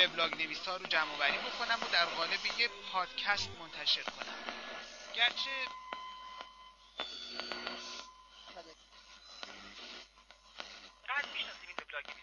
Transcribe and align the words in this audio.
وبلاگ 0.00 0.34
نویسا 0.34 0.76
رو 0.76 0.86
جمع 0.86 1.18
بری 1.18 1.38
بکنم 1.38 1.78
و 1.82 1.92
در 1.92 2.04
قالب 2.04 2.46
یه 2.58 2.68
پادکست 2.92 3.50
منتشر 3.60 4.02
کنم. 4.02 4.38
گرچه 5.16 5.50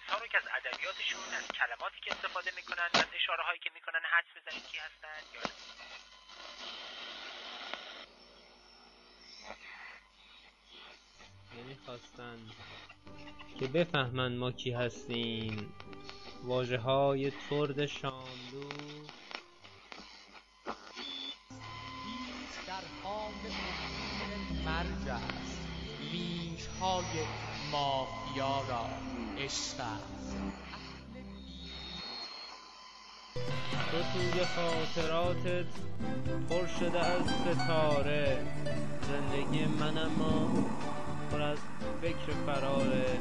نویسا 0.08 0.18
رو 0.20 0.28
که 0.28 0.38
از 0.38 0.44
ادبیاتشون 0.58 1.34
از 1.34 1.48
کلماتی 1.48 2.00
که 2.04 2.12
استفاده 2.12 2.52
می‌کنن 2.56 2.90
از 2.94 3.06
اشاره 3.16 3.44
هایی 3.44 3.60
که 3.60 3.70
می‌کنن 3.74 4.00
حدس 4.04 4.42
بزنید 4.42 4.68
کی 4.72 4.78
هستن 4.78 5.22
یا 5.34 5.42
نمی‌خواستن 11.64 12.52
که 13.60 13.68
بفهمن 13.68 14.38
ما 14.38 14.52
کی 14.52 14.72
هستیم. 14.72 15.74
واجه 16.44 16.78
های 16.78 17.32
ترد 17.50 17.86
شاملو 17.86 18.70
هیچ 22.06 22.68
در 22.68 23.10
عبور 23.10 23.68
مرج 24.66 25.10
است. 25.10 25.60
ریش 26.12 26.68
های 26.80 27.04
مافیا 27.72 28.62
را 28.70 28.86
عشق 29.38 29.80
است. 29.80 30.38
تو 33.92 33.98
توی 34.14 34.46
خاطراتت 34.46 35.66
پر 36.50 36.68
شده 36.80 37.00
از 37.00 37.26
ستاره. 37.26 38.46
زندگی 39.02 39.66
من 39.66 39.98
اما 39.98 40.66
پر 41.32 41.42
از 41.42 41.58
فکر 42.02 42.34
فراره 42.46 43.20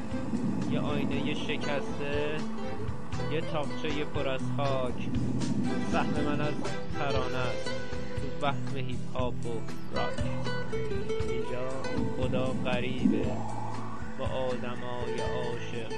یه 0.70 0.80
آینه 0.80 1.34
شکسته. 1.34 2.36
یه 3.32 3.40
تاقچه 3.40 4.04
پر 4.04 4.28
از 4.28 4.40
خاک. 4.56 5.08
سهم 5.92 6.24
من 6.24 6.40
از 6.40 6.54
ترانه 6.98 7.36
است. 7.36 7.70
تو 8.16 8.46
وهم 8.46 8.76
هیپ 8.76 9.16
هاپ 9.16 9.46
و 9.46 9.60
راک. 9.96 10.18
اینجا 11.30 11.68
خدا 12.16 12.46
غریبه. 12.64 13.26
با 14.18 14.24
آدمای 14.24 15.20
عاشق. 15.20 15.92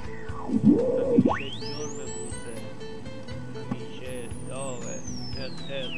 همیشه 0.49 1.49
جرم 1.59 2.05
بوسه. 2.05 2.55
همیشه 3.55 4.29
داغه 4.49 4.99
تق 5.35 5.89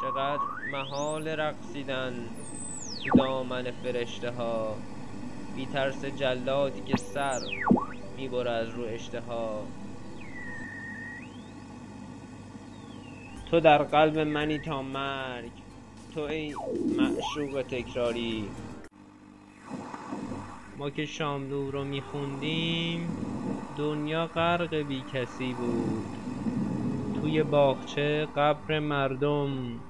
چقدر 0.00 0.42
محال 0.72 1.28
رقصیدن 1.28 2.14
تو 3.04 3.18
دامن 3.18 3.70
فرشته 3.82 4.30
ها 4.30 4.74
بی 5.56 5.66
ترس 5.66 6.04
جلادی 6.04 6.80
که 6.80 6.96
سر 6.96 7.40
می‌بره 8.16 8.50
از 8.50 8.68
رو 8.68 8.82
اشتها. 8.82 9.62
تو 13.50 13.60
در 13.60 13.82
قلب 13.82 14.18
منی 14.18 14.58
تا 14.58 14.82
مرگ. 14.82 15.50
تو 16.14 16.20
ای 16.20 16.54
معشوق 16.96 17.64
تکراری. 17.68 18.50
ما 20.78 20.90
که 20.90 21.06
شاملو 21.06 21.70
رو 21.70 21.84
میخوندیم 21.84 23.16
دنیا 23.76 24.26
غرق 24.26 24.74
بی 24.74 25.04
کسی 25.12 25.54
بود. 25.54 26.04
توی 27.20 27.42
باغچه 27.42 28.28
قبر 28.36 28.78
مردم 28.78 29.80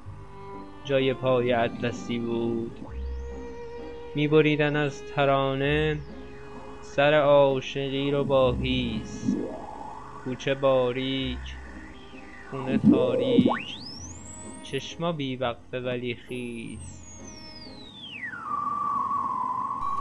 جای 0.85 1.15
پای 1.15 1.53
اطلسی 1.53 2.19
بود. 2.19 2.81
میبریدن 4.15 4.77
از 4.77 5.03
ترانه 5.03 5.99
سر 6.97 7.15
عاشقی 7.15 8.11
رو 8.11 8.25
با 8.25 8.53
هیس 8.53 9.37
کوچه 10.25 10.55
باریک 10.55 11.39
خونه 12.51 12.79
تاریک. 12.79 13.47
چشما 14.63 15.13
بی 15.13 15.37
وقفه 15.37 15.81
ولی 15.81 16.15
خیس 16.15 16.81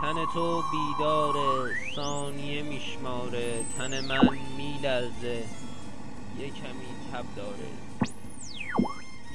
تن 0.02 0.25
تو 0.34 0.62
بیداره 0.72 1.74
ثانیه 1.96 2.62
میشماره. 2.62 3.66
تن 3.78 4.06
من 4.06 4.38
میلرزه. 4.58 5.44
یه 6.40 6.47
کمی 6.47 6.90
تب 7.12 7.25
داره. 7.35 7.69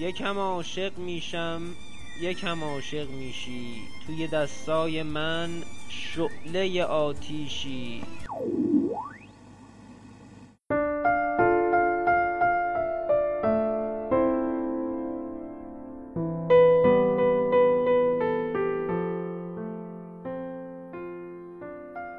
یکم 0.01 0.39
عاشق 0.39 0.99
میشم. 0.99 1.63
یکم 2.21 2.65
عاشق 2.65 3.11
میشی. 3.11 3.89
توی 4.07 4.27
دستای 4.27 5.03
من 5.03 5.51
شعله 5.89 6.85
آتیشی. 6.85 8.03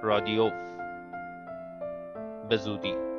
رادیو. 0.03 0.51
به 2.49 2.57
زودی. 2.57 3.14